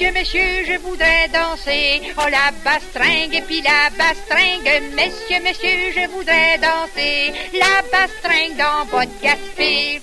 [0.00, 2.00] Messieurs, messieurs, je voudrais danser.
[2.16, 4.94] Oh, la bastringue et puis la bastringue.
[4.94, 7.34] Messieurs, messieurs, je voudrais danser.
[7.52, 10.00] La bastringue dans votre gaspé.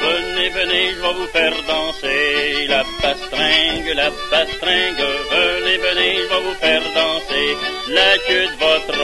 [0.00, 5.04] Venez, venez, je vais vous faire danser la bastringue, la bastringue.
[5.32, 7.56] Venez, venez, je vais vous faire danser
[7.88, 8.99] la queue de votre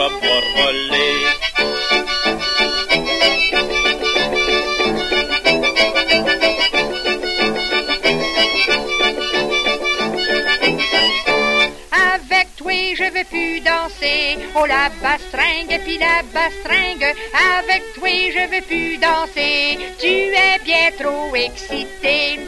[11.91, 14.39] Avec toi, je veux plus danser.
[14.55, 17.13] Oh, la bastringue puis la bastringue.
[17.59, 19.77] Avec toi, je veux plus danser.
[19.99, 22.39] Tu es bien trop excité.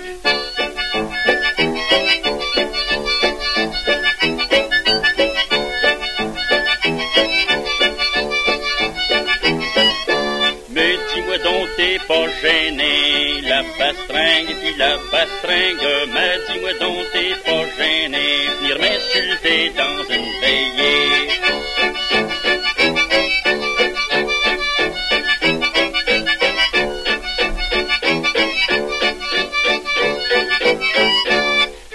[11.20, 11.38] Dis-moi
[11.75, 16.08] t'es pas gêné, la bastringue et puis la bastringue.
[16.14, 21.28] Mais dis-moi donc, t'es pas gêné, venir m'insulter dans une veillée.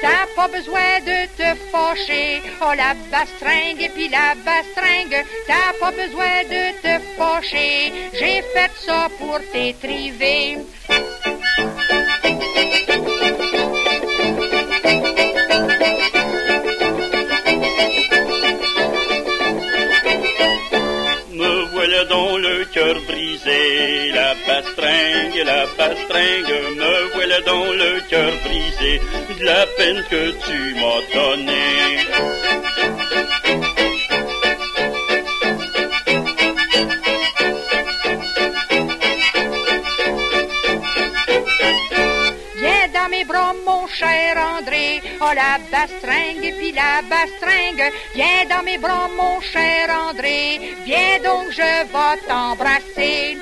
[0.00, 1.23] T'as pas besoin de
[2.60, 5.24] Oh, la bastringue et puis la bastringue.
[5.47, 7.92] T'as pas besoin de te fâcher.
[8.12, 10.58] J'ai fait ça pour t'étriver.
[21.33, 28.33] Me voilà dans le cœur brisé, la bastringue, la bastringue, me voilà dans le cœur
[28.45, 29.00] brisé,
[29.39, 31.98] de la peine que tu m'as donnée.
[42.56, 45.02] Viens dans mes bras, mon cher André.
[45.20, 47.92] Oh, la bastringue et puis la bastringue.
[48.14, 50.61] Viens dans mes bras, mon cher André.
[50.84, 53.39] Viens donc, je vais t'embrasser.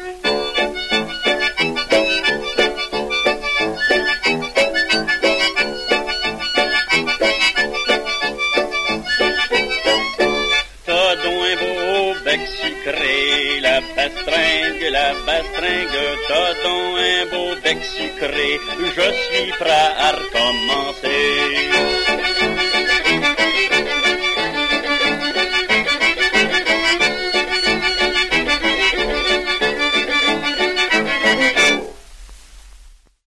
[12.87, 18.59] La bastringue, la bastringue, t'as donc un beau bec sucré,
[18.97, 21.92] je suis prêt à recommencer.